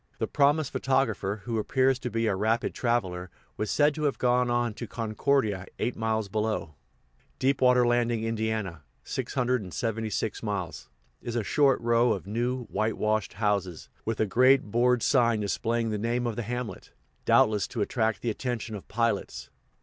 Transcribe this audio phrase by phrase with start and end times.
[0.17, 4.49] The promised photographer, who appears to be a rapid traveler, was said to have gone
[4.49, 6.73] on to Concordia, eight miles below.
[7.37, 8.39] Deep Water Landing, Ind.
[9.03, 10.89] (676 miles),
[11.21, 15.99] is a short row of new, whitewashed houses, with a great board sign displaying the
[15.99, 16.93] name of the hamlet,
[17.25, 19.51] doubtless to attract the attention of pilots.